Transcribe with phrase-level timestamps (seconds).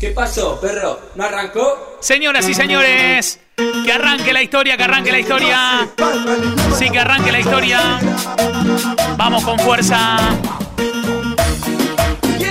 [0.00, 1.00] ¿Qué pasó, perro?
[1.14, 1.98] ¿No arrancó?
[2.00, 5.88] Señoras y señores, que arranque la historia, que arranque la historia.
[6.76, 7.80] Sí, que arranque la historia.
[9.16, 10.18] Vamos con fuerza.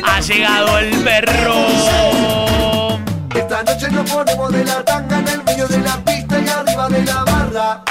[0.04, 1.68] Ha llegado el perro.
[3.36, 6.90] Esta noche nos ponemos de la tanga en el medio de la pista y arriba
[6.90, 7.84] de la barra.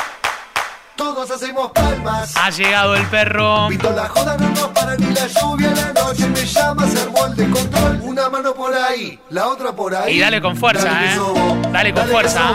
[1.04, 2.32] Todos hacemos palmas.
[2.34, 3.66] Ha llegado el perro.
[3.68, 5.70] Pito la joda, no nos para ni la lluvia.
[5.72, 8.00] La noche me llama, se armó el control.
[8.04, 10.14] Una mano por ahí, la otra por ahí.
[10.16, 11.16] Y dale con fuerza, Dale que eh.
[11.16, 12.40] sobo, Dale con que fuerza.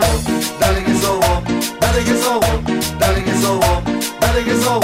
[0.58, 1.42] Dale que sobo,
[1.80, 2.40] dale que sobo,
[2.98, 3.84] dale que sobo,
[4.20, 4.80] dale que sobo,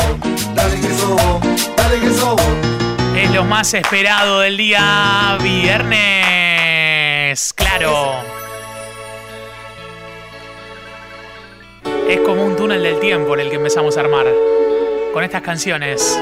[0.55, 1.41] dale que sobo,
[1.77, 2.43] dale que sobo.
[3.17, 5.93] Es lo más esperado del día viernes.
[7.53, 8.36] Claro.
[12.09, 14.27] Es como un túnel del tiempo en el que empezamos a armar.
[15.13, 16.19] Con estas canciones.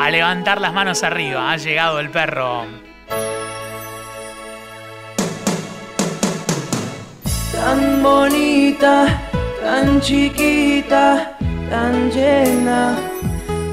[0.00, 1.50] A levantar las manos arriba.
[1.50, 2.66] Ha llegado el perro.
[7.62, 9.22] tan bonita,
[9.62, 11.36] tan chiquita,
[11.70, 12.96] tan llena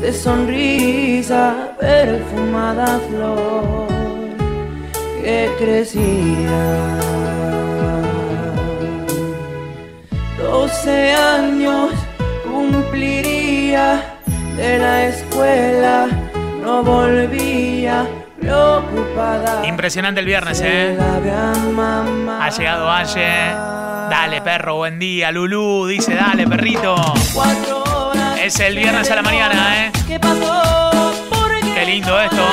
[0.02, 3.88] de sonrisa, perfumada flor
[5.22, 7.58] que crecía.
[10.70, 11.89] Doce años
[12.44, 14.03] cumpliría
[14.56, 16.08] de la escuela,
[16.62, 18.06] no volvía
[18.39, 19.66] preocupada.
[19.66, 20.95] Impresionante el viernes, ¿eh?
[20.95, 23.52] Ha llegado Aye.
[24.12, 25.31] Dale, perro, buen día.
[25.31, 26.95] Lulú dice, dale, perrito.
[28.40, 29.92] Es el viernes a la mañana, ¿eh?
[30.08, 31.12] ¿Qué pasó?
[31.31, 32.45] ¿Por Qué lindo esto.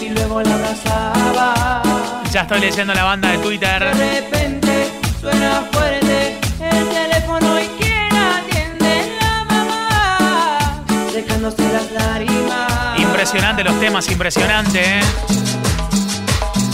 [0.00, 1.82] Y luego la abrazaba.
[2.30, 3.82] Ya estoy leyendo la banda de De Twitter.
[3.82, 4.86] repente
[5.20, 5.62] suena
[11.16, 13.00] secándose las lágrimas.
[13.00, 15.00] Impresionante los temas, impresionante, ¿eh?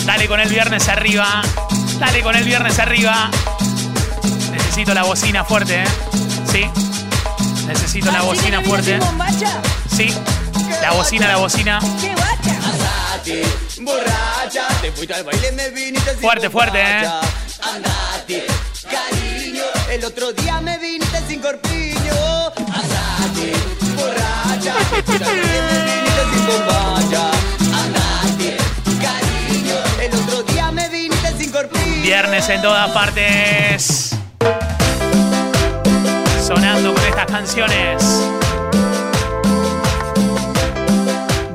[0.05, 1.43] Dale con el viernes arriba.
[2.01, 3.31] Dale con el viernes arriba.
[4.51, 5.87] Necesito la bocina fuerte, ¿eh?
[6.51, 6.65] Sí.
[7.69, 8.99] Necesito la bocina fuerte.
[9.95, 10.13] Sí.
[10.81, 11.79] La bocina, la bocina.
[11.79, 13.45] Andate,
[13.81, 17.09] borracha, te fuiste al baile, me viniste sin Fuerte, fuerte, eh.
[17.63, 18.47] Andate,
[18.91, 22.53] cariño, el otro día me viniste sin corpiño.
[32.03, 34.17] Viernes en todas partes.
[36.47, 38.29] Sonando con estas canciones.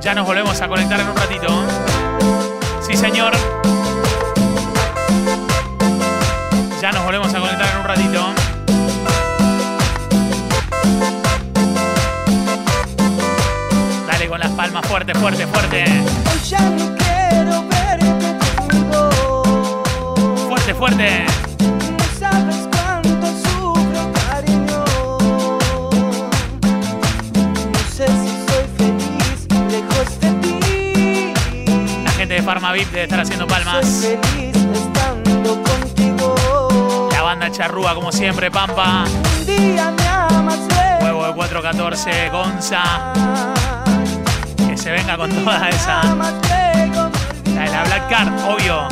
[0.01, 1.47] Ya nos volvemos a conectar en un ratito.
[2.81, 3.33] Sí, señor.
[6.81, 8.26] Ya nos volvemos a conectar en un ratito.
[14.37, 15.85] Con las palmas fuerte, fuerte, fuerte.
[16.47, 19.43] Ya no quiero verte conmigo.
[20.47, 21.25] Fuerte, fuerte.
[21.59, 24.85] No sabes cuánto sufro, cariño.
[27.71, 31.33] No sé si soy feliz lejos de ti.
[32.03, 33.87] La gente de Pharmavip debe estar haciendo palmas.
[33.87, 37.09] Soy feliz estando contigo.
[37.11, 39.05] La banda charrúa, como siempre, Pampa.
[39.39, 40.59] Un día me amas,
[41.01, 43.66] Huevo de 414, Gonza.
[44.87, 46.01] Se venga con toda esa.
[46.01, 48.87] La de la Black Card, obvio.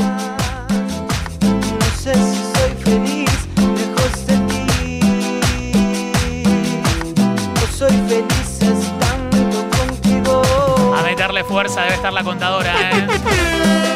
[1.40, 5.00] No sé si soy feliz lejos de ti.
[7.56, 10.96] No soy feliz estando contigo.
[11.00, 13.08] A meterle fuerza debe estar la contadora, ¿eh?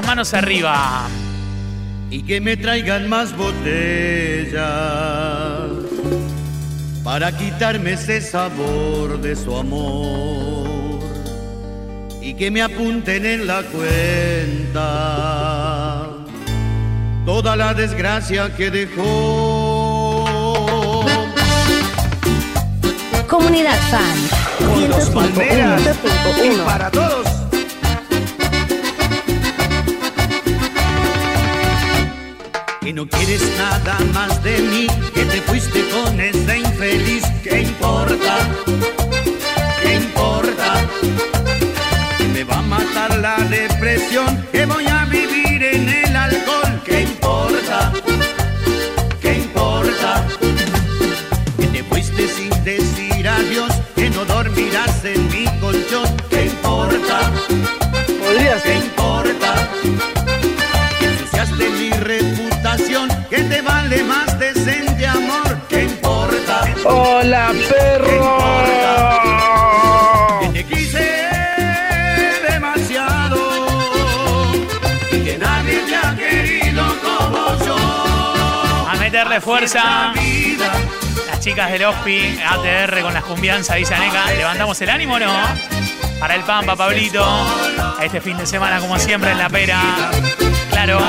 [0.00, 1.08] las manos arriba.
[2.12, 4.62] y que me traigan más botellas
[7.04, 10.98] para quitarme ese sabor de su amor
[12.20, 14.88] y que me apunten en la cuenta
[17.24, 20.26] toda la desgracia que dejó.
[23.28, 24.18] Comunidad Fan.
[24.58, 26.64] Con los palmeras y 105.1.
[26.64, 27.29] para todos.
[32.90, 37.22] Que no quieres nada más de mí, que te fuiste con esa infeliz.
[37.40, 38.38] ¿Qué importa?
[39.80, 40.88] ¿Qué importa?
[42.18, 44.44] Que me va a matar la depresión,
[79.40, 80.12] Fuerza.
[81.26, 84.26] Las chicas del OSPI, ATR con las cumbianzas, dice Aneca.
[84.32, 85.32] ¿Levantamos el ánimo no?
[86.18, 87.26] Para el Pampa, Pablito.
[88.02, 89.80] Este fin de semana, como siempre, en la pera.
[90.70, 91.00] Claro.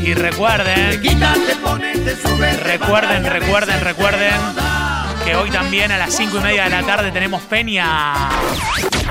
[0.00, 1.00] Y recuerden,
[2.64, 4.40] recuerden, recuerden, recuerden
[5.24, 8.28] que hoy también a las 5 y media de la tarde tenemos Peña.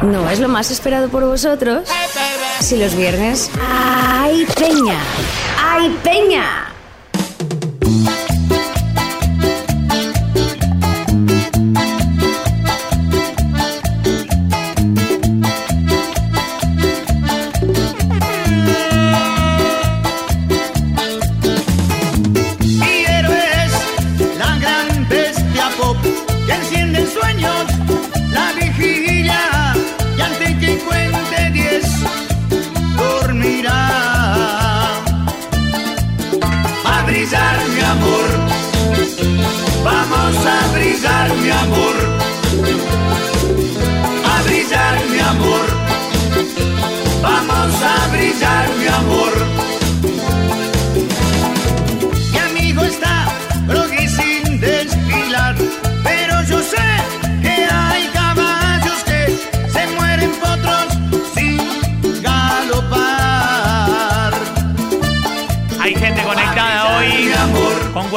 [0.01, 1.87] No es lo más esperado por vosotros.
[2.59, 3.49] Si los viernes.
[3.61, 4.99] ¡Ay, Peña!
[5.57, 6.70] ¡Ay, Peña!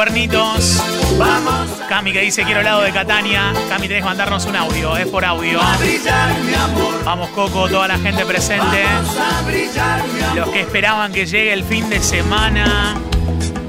[0.04, 0.82] Cuernitos.
[1.16, 3.54] vamos Cami que dice quiero helado de Catania.
[3.70, 5.58] Cami, tenés que mandarnos un audio, es por audio.
[5.62, 8.84] a brillar mi amor, Vamos Coco, toda la gente presente.
[8.84, 10.36] vamos a brillar mi amor.
[10.36, 12.96] Los que esperaban que llegue el fin de semana.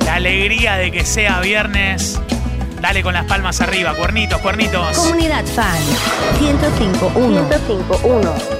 [0.03, 2.19] La alegría de que sea viernes.
[2.81, 4.97] Dale con las palmas arriba, cuernitos, cuernitos.
[4.97, 5.79] Comunidad Fan
[6.41, 7.43] 1051.
[7.43, 8.54] 1051.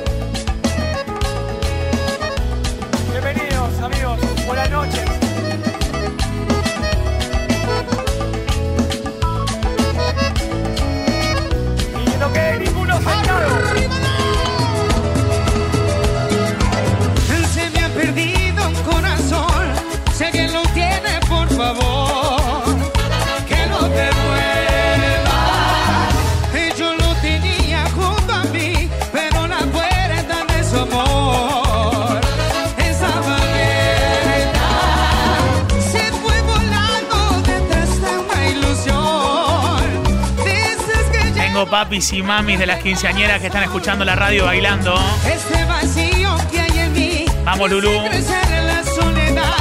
[41.66, 44.96] Papis y mamis de las quinceañeras que están escuchando la radio bailando.
[45.26, 47.26] este vacío que hay en mí.
[47.44, 47.92] Vamos, Lulú.
[47.92, 49.56] la soledad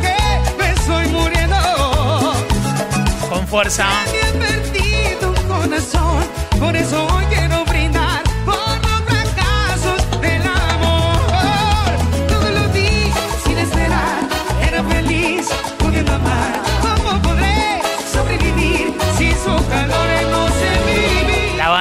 [0.00, 1.56] que me estoy muriendo.
[3.28, 3.88] Con fuerza.
[4.38, 6.24] Perdido un corazón,
[6.58, 7.24] por eso hoy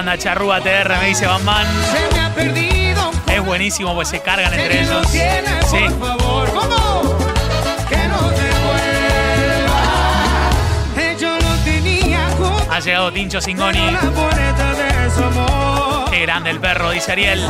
[0.09, 1.41] banda Charrúa TR me dice Van.
[1.43, 5.11] Se me ha perdido Es buenísimo, pues se cargan entre que ellos.
[5.11, 5.77] tiene, Sí.
[5.99, 7.17] por favor, ¿cómo?
[7.87, 9.81] Que no devuelva.
[11.19, 13.95] Yo lo tenía junto Ha llegado Tincho Singoni.
[16.09, 17.43] Qué grande el perro, dice Ariel.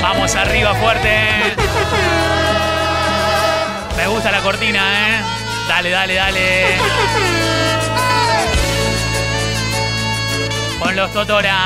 [0.00, 1.08] Vamos arriba fuerte.
[3.96, 5.20] Me gusta la cortina, ¿eh?
[5.68, 6.66] Dale, dale, dale.
[10.78, 11.58] Con los Totora.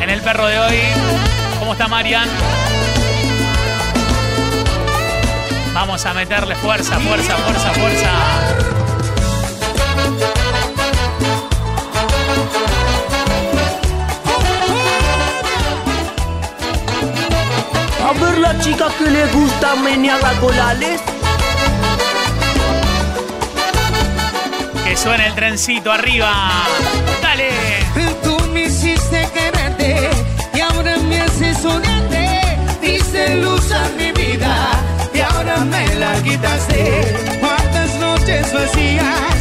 [0.00, 0.80] En el perro de hoy.
[1.58, 2.28] ¿Cómo está Marian?
[5.72, 8.10] Vamos a meterle fuerza, fuerza, fuerza, fuerza.
[18.06, 21.00] A ver la chica que le gusta menear colales.
[24.84, 26.30] Que suene el trencito arriba.
[31.64, 32.26] Soñarte.
[32.82, 34.54] Diste luz a mi vida
[35.16, 36.80] y ahora me la quitaste.
[37.42, 39.33] Cuántas noches vacías,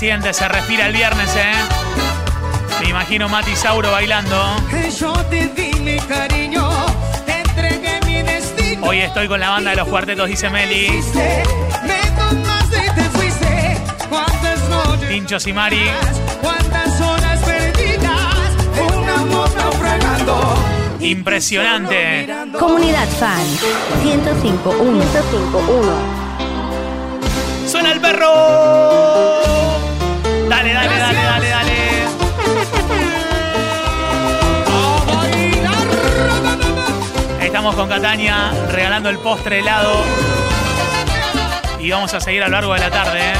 [0.00, 1.52] siente, se respira el viernes, ¿eh?
[2.80, 4.34] Me imagino Mati Sauro bailando.
[4.98, 6.70] Yo te di mi cariño,
[7.26, 8.86] te entregué mi destino.
[8.86, 11.02] Hoy estoy con la banda de los cuartetos, dice Meli.
[15.06, 15.82] Tinchos y Mari.
[16.40, 18.54] cuántas horas perdidas.
[18.94, 20.54] Un amor naufragando.
[20.98, 22.26] Impresionante.
[22.58, 23.44] Comunidad Fan
[24.02, 24.92] 1051.
[24.92, 25.92] 1051.
[27.66, 29.39] ¡Suena el perro!
[37.60, 39.92] Estamos con Catania regalando el postre helado.
[41.78, 43.34] Y vamos a seguir a lo largo de la tarde, ¿eh?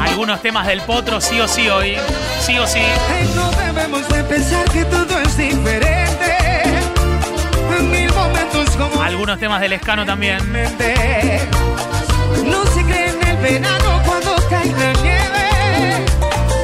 [0.00, 1.96] Algunos temas del potro, sí o sí hoy.
[2.38, 2.84] Sí o sí.
[3.34, 6.09] No debemos de pensar que todo es diferente.
[8.88, 10.50] Algunos temas del escano también.
[10.50, 11.40] mente.
[12.46, 16.04] No se cree en el verano cuando cae la nieve.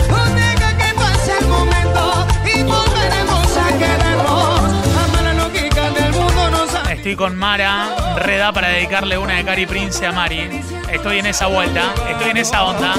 [0.08, 4.60] No deja que pase el momento y volveremos a querernos.
[5.04, 9.44] Ama la lógica del mundo nos ha- Estoy con Mara Reda para dedicarle una de
[9.44, 10.62] Cari Prince a Mari.
[10.90, 12.94] Estoy en esa vuelta, estoy en esa onda.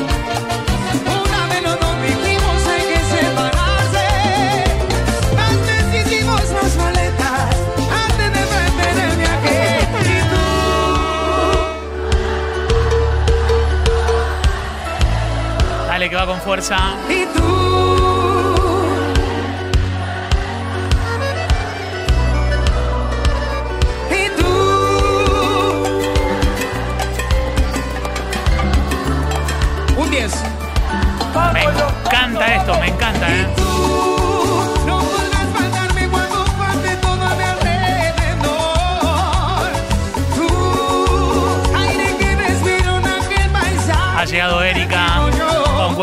[16.48, 16.78] Fuerza.
[17.10, 17.44] y tú.
[24.10, 24.52] Y tú.
[29.98, 30.34] Un 10.
[31.52, 33.67] Me encanta esto, me encanta, ¿eh?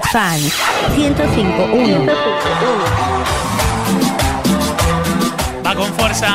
[0.00, 0.40] Fan
[0.96, 2.12] 1051.
[5.64, 6.28] Va con fuerza.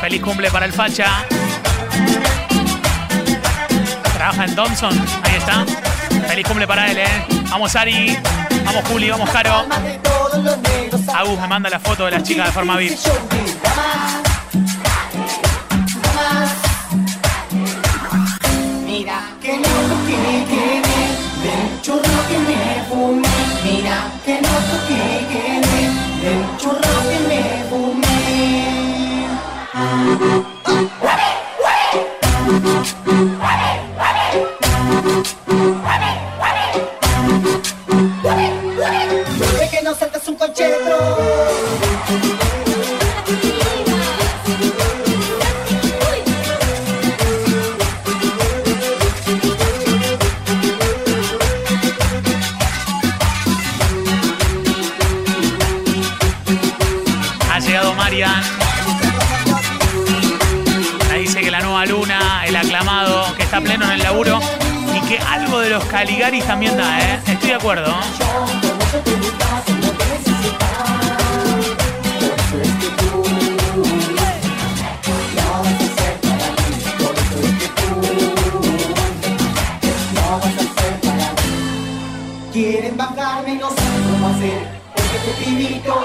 [0.00, 1.06] Feliz cumple para el facha.
[4.14, 5.06] Trabaja en Thompson.
[5.22, 5.64] Ahí está.
[6.28, 7.26] Feliz cumple para él, ¿eh?
[7.50, 8.16] Vamos, Ari.
[8.64, 9.10] Vamos, Juli.
[9.10, 9.66] Vamos, Caro.
[11.14, 12.98] Agus me manda la foto de las chicas de forma VIP.
[26.24, 27.03] hiền chúa lâu
[83.24, 86.04] Bajarme y no saben cómo hacer Porque te pibito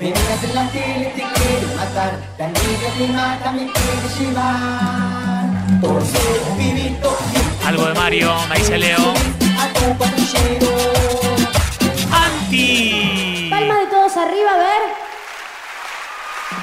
[0.00, 5.80] Me miras en la tele, te quieren matar La envidia te mata, me quiere llevar
[5.80, 7.16] Por ser un pibito
[7.64, 9.14] Algo de Mario, me dice Leo.
[9.60, 10.72] A tu patrullero
[12.10, 13.48] Anti.
[13.48, 14.82] Palmas de todos arriba, a ver.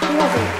[0.01, 0.58] Fíjate.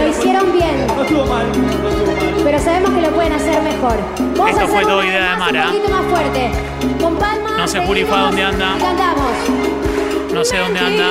[0.00, 0.86] lo hicieron bien.
[0.86, 1.46] No estuvo mal.
[2.44, 3.96] Pero sabemos que lo pueden hacer mejor.
[4.36, 5.72] Vamos Esto a fue todo idea de Mara.
[7.00, 7.52] Con palmas.
[7.56, 8.76] No sé Purifa dónde anda.
[8.78, 9.32] Cantamos.
[10.32, 11.06] No sé dónde anda.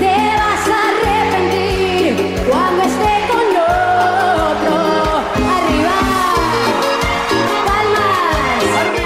[0.00, 3.16] Te vas a arrepentir cuando estés.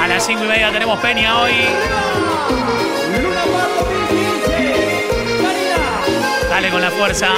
[0.01, 1.53] A las 5 y media tenemos Peña hoy.
[6.69, 7.29] Con la fuerza.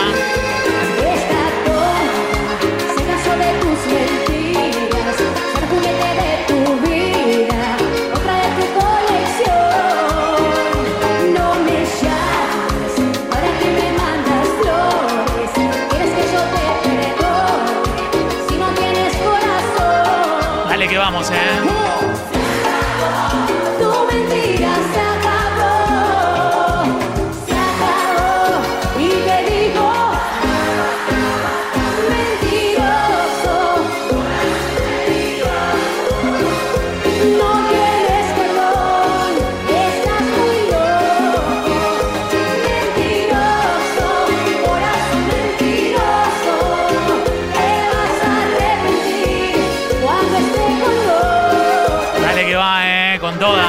[53.43, 53.67] Toda.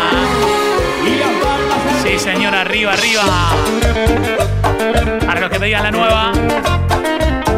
[2.04, 3.24] Sí, señor, arriba, arriba.
[5.26, 6.32] Para los que pedían la nueva.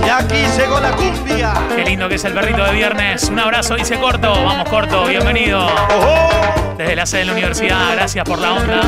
[0.06, 1.54] Y aquí llegó la cumbia.
[1.76, 3.28] Qué lindo que es el perrito de viernes.
[3.28, 4.32] Un abrazo, dice Corto.
[4.46, 5.68] Vamos, Corto, bienvenido.
[6.78, 8.80] Desde la sede de la universidad, gracias por la onda.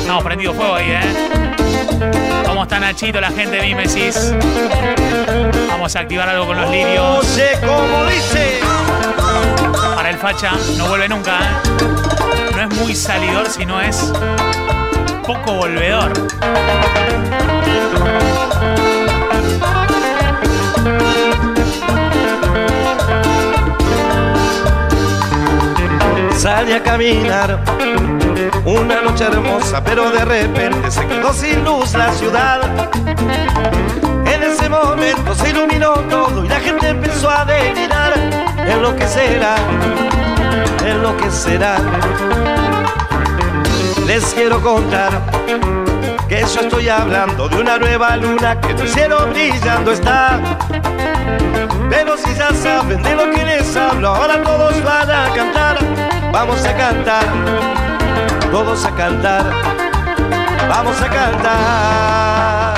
[0.00, 2.44] Estamos prendido fuego ahí, ¿eh?
[2.46, 4.32] ¿Cómo está Nachito, la gente de Mimesis?
[5.68, 7.26] Vamos a activar algo con los lirios.
[7.34, 8.60] Oye, como dice.
[9.94, 12.13] Para el facha, no vuelve nunca, ¿eh?
[12.54, 14.12] No es muy salidor, sino es
[15.26, 16.12] poco volvedor.
[26.36, 27.58] Salí a caminar
[28.66, 32.60] una noche hermosa, pero de repente se quedó sin luz la ciudad.
[34.26, 38.12] En ese momento se iluminó todo y la gente empezó a delirar.
[38.58, 39.56] En lo que será,
[40.86, 41.76] en lo que será.
[44.06, 45.10] Les quiero contar
[46.28, 50.38] que yo estoy hablando de una nueva luna que en el cielo brillando está.
[51.90, 55.78] Pero si ya saben de lo que les hablo, ahora todos van a cantar.
[56.32, 57.24] Vamos a cantar,
[58.50, 59.44] todos a cantar.
[60.68, 62.74] Vamos a cantar.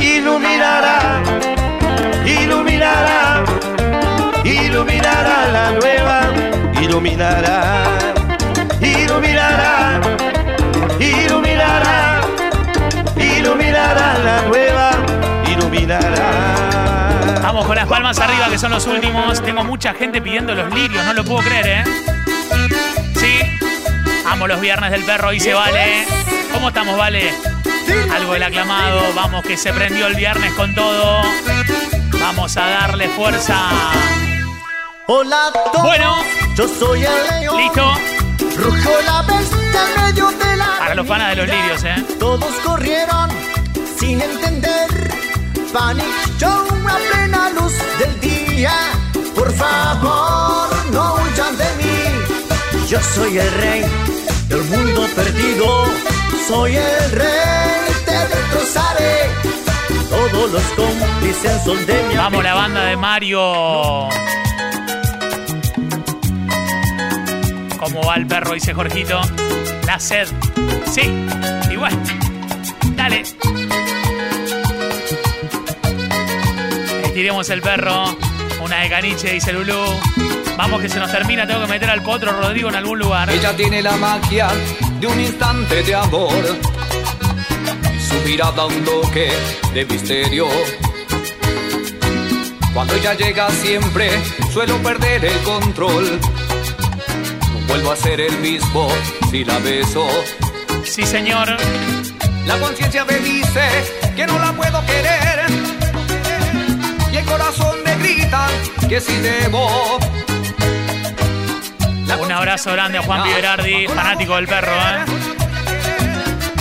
[0.00, 1.22] Iluminará,
[2.24, 3.44] iluminará,
[4.66, 6.20] iluminará la nueva,
[6.80, 7.84] iluminará,
[8.80, 10.00] iluminará,
[10.98, 12.20] iluminará,
[13.16, 14.90] iluminará la nueva,
[15.48, 17.40] iluminará.
[17.42, 19.40] Vamos con las palmas arriba, que son los últimos.
[19.42, 21.84] Tengo mucha gente pidiendo los lirios, no lo puedo creer, ¿eh?
[23.14, 23.40] Sí.
[24.26, 26.04] Amo los viernes del perro y se vale.
[26.52, 27.32] ¿Cómo estamos, Vale?
[28.12, 29.00] Algo del aclamado.
[29.14, 31.22] Vamos, que se prendió el viernes con todo.
[32.20, 33.70] Vamos a darle fuerza.
[35.08, 35.82] Hola, todos.
[35.84, 36.16] Bueno.
[36.56, 37.56] Yo soy el león.
[37.58, 37.92] Listo.
[38.56, 40.78] Rugió la bestia en medio de la.
[40.80, 42.04] Para los fanas de los lirios, ¿eh?
[42.18, 43.30] Todos corrieron
[43.98, 44.88] sin entender.
[45.72, 46.04] Panic
[46.38, 48.72] Show a plena luz del día.
[49.32, 52.88] Por favor, no huyan de mí.
[52.88, 53.84] Yo soy el rey
[54.48, 55.84] del mundo perdido.
[56.48, 59.30] Soy el rey, te destrozaré.
[60.10, 64.08] Todos los cómplices son de mi Vamos, la banda de Mario.
[67.86, 68.52] ¿Cómo va el perro?
[68.52, 69.20] Dice Jorgito.
[69.86, 70.26] La sed.
[70.92, 71.02] Sí,
[71.70, 71.92] igual.
[72.96, 73.22] Dale.
[77.04, 78.06] Estiremos el perro.
[78.60, 79.78] Una de caniche, dice Lulú.
[80.56, 83.30] Vamos que se nos termina, tengo que meter al potro Rodrigo en algún lugar.
[83.30, 84.48] Ella tiene la magia
[84.98, 86.44] de un instante de amor.
[88.00, 89.30] Su mirada un toque
[89.72, 90.48] de misterio.
[92.74, 94.10] Cuando ella llega siempre
[94.52, 96.20] suelo perder el control.
[97.68, 98.88] Vuelvo a ser el mismo
[99.30, 100.06] si la beso.
[100.84, 101.56] Sí, señor.
[102.46, 103.68] La conciencia me dice
[104.14, 105.46] que no la puedo querer.
[107.12, 108.48] Y el corazón me grita
[108.88, 109.98] que si debo.
[112.20, 115.04] Un abrazo grande a Juan Viverardi, fanático del perro, ¿eh?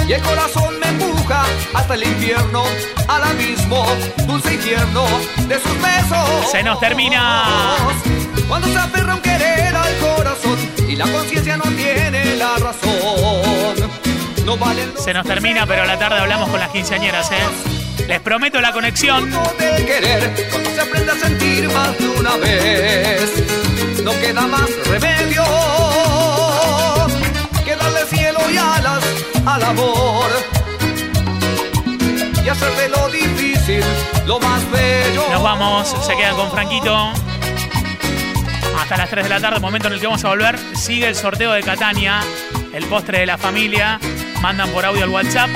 [0.07, 2.63] Y el corazón me empuja hasta el infierno,
[3.07, 3.85] al abismo,
[4.27, 5.05] dulce infierno
[5.47, 6.51] de sus besos.
[6.51, 7.75] Se nos termina.
[8.47, 13.91] Cuando se aferra un querer al corazón y la conciencia no tiene la razón.
[14.45, 18.05] No valen Se nos termina, pero a la tarde hablamos con las quinceañeras, ¿eh?
[18.07, 19.29] Les prometo la conexión.
[19.29, 24.03] de querer cuando se aprende a sentir más de una vez.
[24.03, 25.43] No queda más remedio
[27.65, 29.03] que darle cielo y alas
[29.45, 30.29] al amor
[32.45, 33.83] y hacerle lo difícil,
[34.27, 35.23] lo más bello.
[35.31, 37.11] Nos vamos, se quedan con Franquito.
[38.85, 40.59] Hasta las 3 de la tarde, momento en el que vamos a volver.
[40.75, 42.19] Sigue el sorteo de Catania,
[42.71, 43.99] el postre de la familia.
[44.43, 45.49] Mandan por audio al WhatsApp.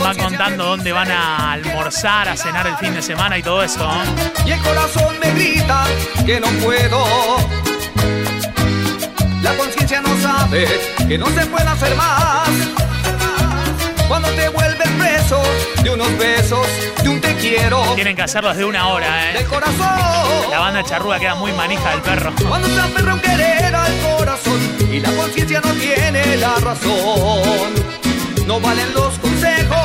[0.00, 3.88] Van contando dónde van a almorzar, a cenar el fin de semana y todo eso.
[4.44, 5.84] y el corazón me grita
[6.26, 7.04] que no puedo.
[9.40, 10.66] La conciencia no sabe
[11.06, 12.48] que no se puede hacer más.
[14.08, 14.69] Cuando te vuelves
[15.82, 16.66] de unos besos,
[17.02, 19.34] de un te quiero, Tienen que hacerlo desde una hora, ¿eh?
[19.38, 20.50] del corazón.
[20.50, 22.32] La banda charrúa queda muy manija del perro.
[22.48, 24.60] Cuando se aferra un querer al corazón
[24.92, 27.72] y la conciencia no tiene la razón,
[28.46, 29.78] no valen los consejos.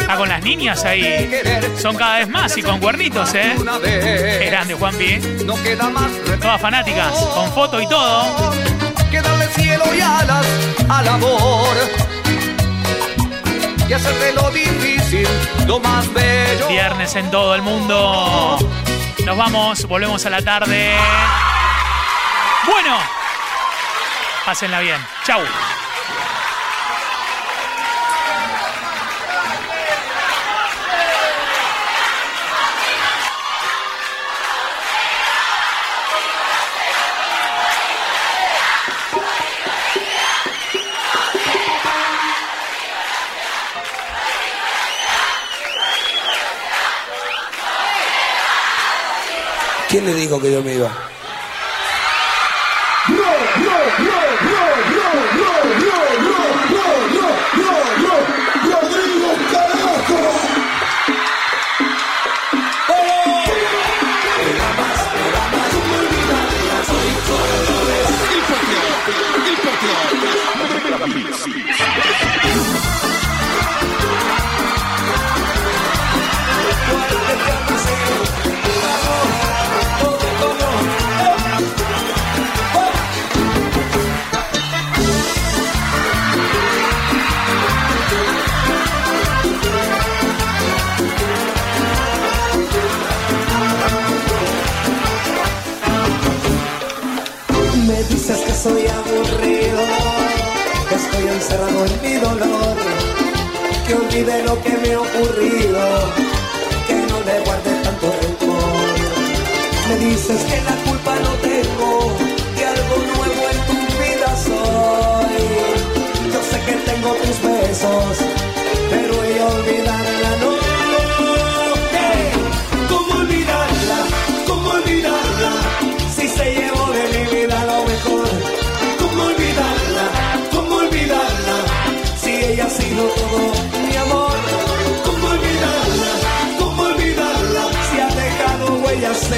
[0.00, 1.30] Está con las niñas ahí.
[1.80, 3.54] Son cada vez más y con cuernitos, ¿eh?
[3.82, 5.18] Qué grande, Juanpi.
[5.44, 8.52] no queda más Todas fanáticas, con foto y todo.
[9.10, 10.46] que darle cielo y alas
[10.88, 11.76] al amor
[13.88, 15.28] y hacerle lo difícil,
[15.66, 16.68] lo más bello.
[16.68, 18.58] Viernes en todo el mundo.
[19.24, 20.94] Nos vamos, volvemos a la tarde.
[22.66, 22.96] Bueno,
[24.44, 25.00] pásenla bien.
[25.24, 25.40] Chau.
[49.92, 50.90] ¿Quién le dijo que yo me iba?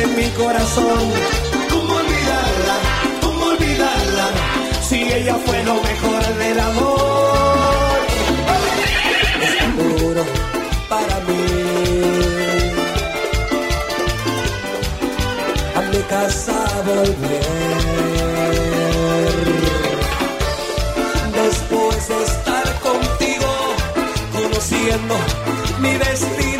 [0.02, 1.00] En mi corazón.
[1.70, 2.76] ¿Cómo olvidarla?
[3.22, 4.26] ¿Cómo olvidarla?
[4.88, 7.98] Si ella fue lo mejor del amor.
[9.42, 10.24] Es duro
[10.88, 11.64] para mí.
[15.76, 17.44] a mi casa volver.
[21.42, 23.50] Después de estar contigo,
[24.32, 25.14] conociendo
[25.80, 26.53] mi destino,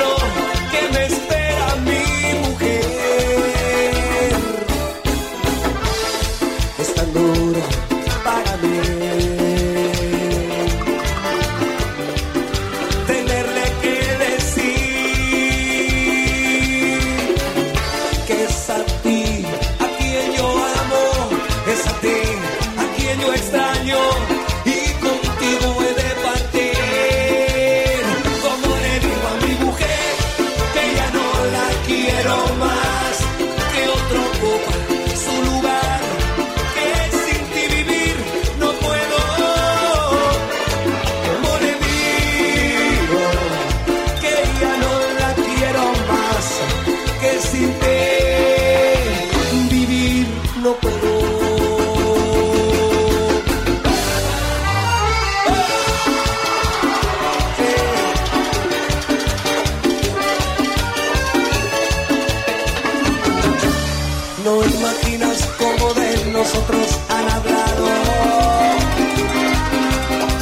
[66.45, 67.87] nosotros han hablado.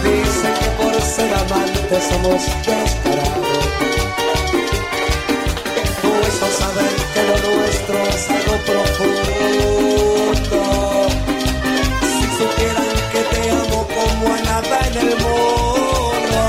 [0.02, 3.62] Dicen que por ser amantes somos descarados.
[6.02, 10.60] Puesto saber que lo nuestro es algo profundo.
[12.12, 16.40] Si supieran que te amo como a nada en el mundo.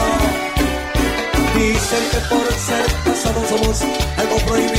[1.55, 3.77] Dicen que por ser casados somos
[4.17, 4.72] algo prohibido.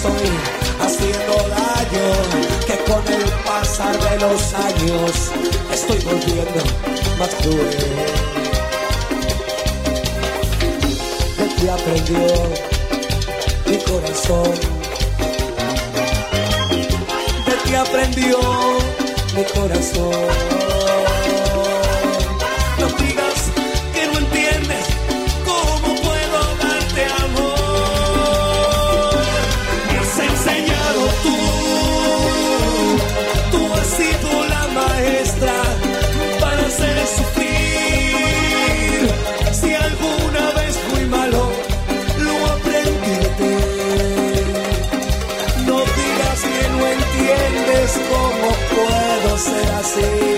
[0.00, 0.30] Estoy
[0.80, 2.06] haciendo daño,
[2.66, 5.30] que con el pasar de los años
[5.70, 6.60] estoy volviendo
[7.18, 7.76] más cruel.
[11.36, 12.26] De ti aprendió
[13.66, 14.80] mi corazón
[17.46, 18.38] de ti aprendió
[19.34, 20.79] mi corazón.
[50.00, 50.29] Ser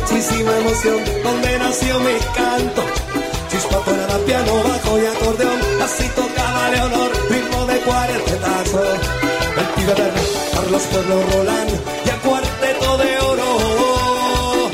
[0.00, 2.82] muchísima emoción dónde nació mi canto.
[3.50, 8.82] Chispa, tonada, piano, bajo y acordeón, así tocaba Leonor, ritmo de cuartetazo.
[9.60, 10.20] El pibe verde,
[10.54, 11.70] Carlos Pueblo Roland
[12.06, 14.70] y a cuarteto de oro.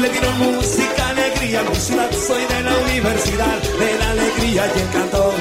[0.00, 4.90] Le dieron música, alegría, mi ciudad, soy de la universidad, de la alegría y el
[4.90, 5.34] cantón.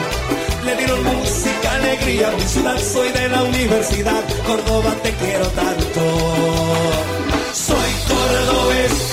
[0.65, 7.07] Le dieron música, alegría, mi ciudad, soy de la universidad, Córdoba te quiero tanto.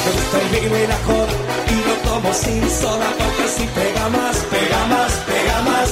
[0.04, 1.34] Me gusta el vino y la joda,
[1.72, 5.88] y lo tomo sin soda, porque si pega más, pega más, pega más.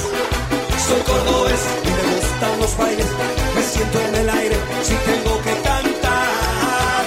[0.87, 3.07] Soy cordobés y me gustan los bailes,
[3.55, 7.03] me siento en el aire, si tengo que cantar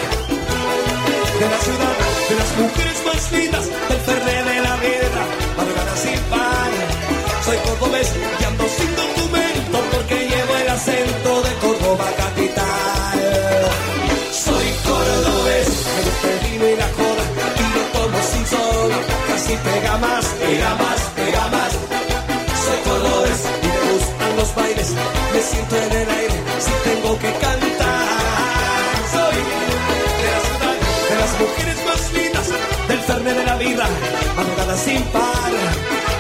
[1.39, 1.95] de la ciudad,
[2.29, 5.23] de las mujeres más lindas, del ferre de la vida,
[5.57, 6.73] madrugada sin pan.
[7.45, 8.45] Soy cordobés y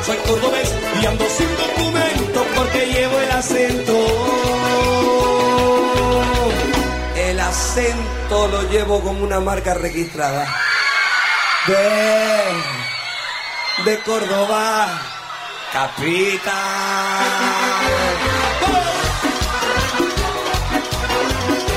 [0.06, 4.06] Soy cordobés y ando sin documento porque llevo el acento.
[7.16, 10.46] El acento lo llevo como una marca registrada.
[11.66, 12.44] De,
[13.90, 15.00] de Córdoba,
[15.72, 17.24] capital.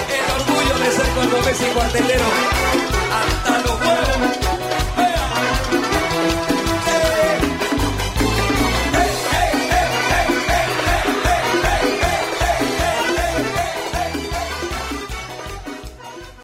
[0.09, 2.68] El orgullo de ser cordobés y cuartelero.